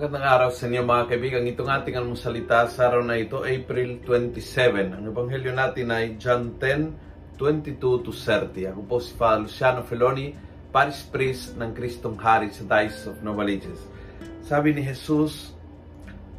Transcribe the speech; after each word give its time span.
magandang 0.00 0.32
araw 0.32 0.48
sa 0.48 0.64
inyo 0.64 0.80
mga 0.80 1.12
kaibigan. 1.12 1.44
Itong 1.44 1.68
ating 1.68 1.92
almusalita 1.92 2.64
sa 2.72 2.88
araw 2.88 3.04
na 3.04 3.20
ito, 3.20 3.44
April 3.44 4.00
27. 4.00 4.96
Ang 4.96 5.12
ebanghelyo 5.12 5.52
natin 5.52 5.92
ay 5.92 6.16
John 6.16 6.56
10, 6.56 7.36
22 7.36 7.76
to 7.76 8.08
30. 8.08 8.72
Ako 8.72 8.80
po 8.88 8.96
si 8.96 9.12
Father 9.12 9.44
Luciano 9.44 9.84
Feloni, 9.84 10.32
Paris 10.72 11.04
Priest 11.04 11.60
ng 11.60 11.76
Kristong 11.76 12.16
Hari 12.16 12.48
sa 12.48 12.64
Diocese 12.64 13.12
of 13.12 13.20
Novaliches. 13.20 13.76
Sabi 14.40 14.72
ni 14.72 14.80
Jesus, 14.80 15.52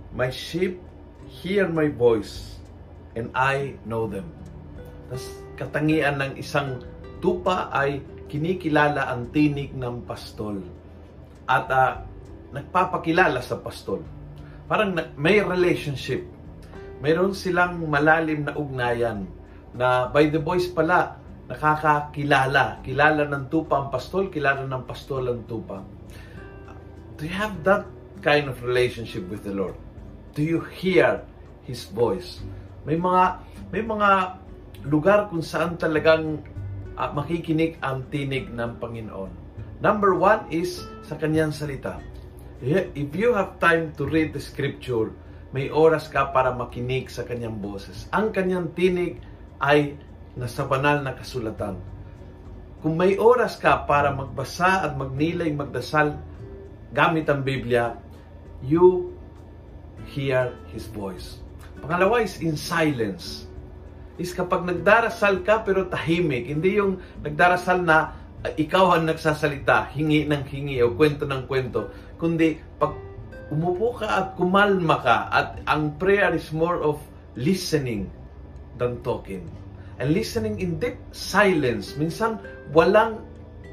My 0.09 0.33
sheep 0.33 0.81
hear 1.29 1.69
my 1.69 1.85
voice 1.85 2.57
and 3.13 3.29
I 3.37 3.77
know 3.85 4.09
them. 4.09 4.25
Tapos 5.05 5.37
katangian 5.61 6.17
ng 6.17 6.33
isang 6.41 6.81
tupa 7.21 7.69
ay 7.69 8.01
kinikilala 8.25 9.05
ang 9.05 9.29
tinig 9.29 9.69
ng 9.77 10.01
pastol. 10.09 10.65
At 11.45 11.69
uh, 11.69 12.09
nagpapakilala 12.51 13.39
sa 13.39 13.59
pastol. 13.59 14.03
Parang 14.67 14.95
may 15.15 15.39
relationship. 15.43 16.23
Mayroon 17.01 17.33
silang 17.33 17.81
malalim 17.87 18.45
na 18.45 18.53
ugnayan 18.53 19.25
na 19.73 20.11
by 20.11 20.29
the 20.29 20.37
voice 20.37 20.67
pala, 20.69 21.17
nakakakilala. 21.47 22.83
Kilala 22.85 23.25
ng 23.27 23.47
tupa 23.47 23.81
ang 23.81 23.87
pastol, 23.89 24.29
kilala 24.29 24.67
ng 24.67 24.83
pastol 24.85 25.31
ang 25.31 25.41
tupa. 25.47 25.81
Do 27.17 27.27
you 27.27 27.33
have 27.33 27.63
that 27.67 27.87
kind 28.21 28.47
of 28.51 28.61
relationship 28.61 29.25
with 29.31 29.41
the 29.47 29.55
Lord? 29.55 29.75
Do 30.37 30.45
you 30.45 30.61
hear 30.61 31.23
His 31.65 31.87
voice? 31.87 32.43
May 32.87 32.95
mga 32.99 33.23
may 33.71 33.83
mga 33.83 34.39
lugar 34.87 35.29
kung 35.29 35.43
saan 35.43 35.77
talagang 35.77 36.41
uh, 36.97 37.09
makikinig 37.13 37.77
ang 37.79 38.07
tinig 38.09 38.49
ng 38.49 38.77
Panginoon. 38.81 39.31
Number 39.81 40.13
one 40.13 40.45
is 40.53 40.85
sa 41.05 41.17
kanyang 41.17 41.53
salita 41.53 41.97
if 42.61 43.09
you 43.17 43.33
have 43.33 43.57
time 43.57 43.89
to 43.97 44.05
read 44.05 44.37
the 44.37 44.41
scripture, 44.41 45.09
may 45.51 45.67
oras 45.73 46.07
ka 46.07 46.29
para 46.29 46.53
makinig 46.53 47.09
sa 47.09 47.25
kanyang 47.25 47.57
boses. 47.57 48.05
Ang 48.13 48.29
kanyang 48.31 48.71
tinig 48.77 49.19
ay 49.57 49.97
nasa 50.37 50.63
banal 50.63 51.01
na 51.01 51.17
kasulatan. 51.17 51.75
Kung 52.81 52.95
may 52.97 53.17
oras 53.17 53.57
ka 53.57 53.83
para 53.85 54.13
magbasa 54.13 54.85
at 54.85 54.93
magnilay, 54.97 55.53
magdasal 55.53 56.17
gamit 56.93 57.29
ang 57.29 57.41
Biblia, 57.41 57.97
you 58.61 59.13
hear 60.09 60.53
His 60.69 60.85
voice. 60.89 61.41
Pangalawa 61.81 62.21
is 62.21 62.37
in 62.41 62.53
silence. 62.53 63.49
Is 64.21 64.37
kapag 64.37 64.69
nagdarasal 64.69 65.41
ka 65.41 65.65
pero 65.65 65.89
tahimik, 65.89 66.45
hindi 66.45 66.77
yung 66.77 67.01
nagdarasal 67.25 67.81
na 67.81 68.20
ikaw 68.41 68.97
ang 68.97 69.05
nagsasalita, 69.05 69.93
hingi 69.93 70.25
ng 70.25 70.43
hingi 70.49 70.81
o 70.81 70.97
kwento 70.97 71.29
ng 71.29 71.45
kwento, 71.45 71.93
kundi 72.17 72.57
pag 72.81 72.97
umupo 73.53 74.01
ka 74.01 74.07
at 74.07 74.27
kumalma 74.33 74.97
ka 75.03 75.17
at 75.29 75.61
ang 75.69 75.93
prayer 76.01 76.33
is 76.33 76.49
more 76.49 76.81
of 76.81 76.97
listening 77.37 78.09
than 78.81 78.97
talking. 79.05 79.45
And 80.01 80.17
listening 80.17 80.57
in 80.57 80.81
deep 80.81 80.97
silence, 81.13 81.93
minsan 81.93 82.41
walang 82.73 83.21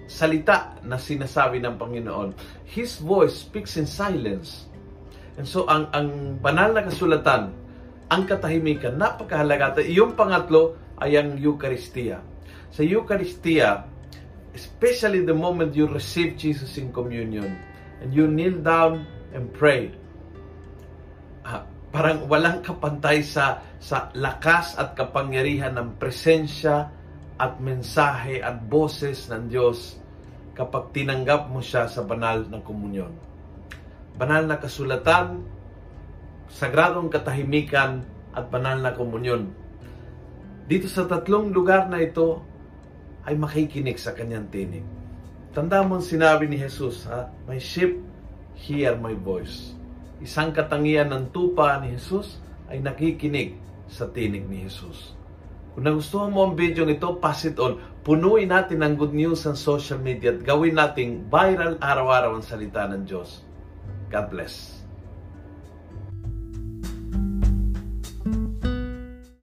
salita 0.04 0.76
na 0.84 1.00
sinasabi 1.00 1.64
ng 1.64 1.80
Panginoon. 1.80 2.36
His 2.68 3.00
voice 3.00 3.44
speaks 3.44 3.80
in 3.80 3.88
silence. 3.88 4.68
And 5.40 5.48
so 5.48 5.64
ang 5.64 5.88
ang 5.96 6.36
banal 6.44 6.76
na 6.76 6.84
kasulatan, 6.84 7.56
ang 8.12 8.22
katahimikan, 8.28 9.00
napakahalaga. 9.00 9.72
At 9.72 9.80
iyong 9.84 10.12
pangatlo 10.12 10.76
ay 11.00 11.16
ang 11.16 11.40
Eucharistia. 11.40 12.20
Sa 12.68 12.84
Eucharistia, 12.84 13.88
especially 14.58 15.22
the 15.22 15.34
moment 15.34 15.78
you 15.78 15.86
receive 15.86 16.34
Jesus 16.34 16.74
in 16.82 16.90
communion 16.90 17.54
and 18.02 18.10
you 18.10 18.26
kneel 18.26 18.58
down 18.58 19.06
and 19.30 19.46
pray. 19.54 19.94
Ah, 21.46 21.62
parang 21.94 22.26
walang 22.26 22.66
kapantay 22.66 23.22
sa 23.22 23.62
sa 23.78 24.10
lakas 24.18 24.74
at 24.74 24.98
kapangyarihan 24.98 25.78
ng 25.78 25.94
presensya 26.02 26.90
at 27.38 27.62
mensahe 27.62 28.42
at 28.42 28.58
boses 28.66 29.30
ng 29.30 29.46
Diyos 29.46 29.94
kapag 30.58 30.90
tinanggap 30.90 31.46
mo 31.46 31.62
siya 31.62 31.86
sa 31.86 32.02
banal 32.02 32.42
na 32.50 32.58
komunyon. 32.58 33.14
Banal 34.18 34.50
na 34.50 34.58
kasulatan, 34.58 35.46
sagradong 36.50 37.06
katahimikan 37.06 38.02
at 38.34 38.50
banal 38.50 38.82
na 38.82 38.90
komunyon. 38.90 39.54
Dito 40.66 40.90
sa 40.90 41.06
tatlong 41.06 41.54
lugar 41.54 41.86
na 41.86 42.02
ito, 42.02 42.42
ay 43.28 43.36
makikinig 43.36 44.00
sa 44.00 44.16
kanyang 44.16 44.48
tinig. 44.48 44.84
Tanda 45.52 45.84
mo 45.84 46.00
sinabi 46.00 46.48
ni 46.48 46.56
Jesus, 46.56 47.04
ha? 47.04 47.28
My 47.44 47.60
sheep 47.60 48.00
hear 48.56 48.96
my 48.96 49.12
voice. 49.12 49.76
Isang 50.24 50.56
katangian 50.56 51.12
ng 51.12 51.28
tupa 51.28 51.76
ni 51.84 51.92
Jesus 51.92 52.40
ay 52.72 52.80
nakikinig 52.80 53.60
sa 53.84 54.08
tinig 54.08 54.48
ni 54.48 54.64
Jesus. 54.64 55.12
Kung 55.76 55.84
nagustuhan 55.84 56.32
mo 56.32 56.48
ang 56.48 56.56
video 56.56 56.88
ito, 56.88 57.20
pass 57.20 57.44
it 57.44 57.60
on. 57.60 57.78
Punuin 58.02 58.48
natin 58.48 58.80
ang 58.80 58.96
good 58.96 59.12
news 59.12 59.44
sa 59.44 59.52
social 59.52 60.00
media 60.00 60.32
at 60.32 60.40
gawin 60.42 60.74
nating 60.74 61.28
viral 61.28 61.76
araw-araw 61.78 62.40
ang 62.40 62.42
salita 62.42 62.88
ng 62.88 63.04
Diyos. 63.04 63.44
God 64.08 64.26
bless. 64.32 64.80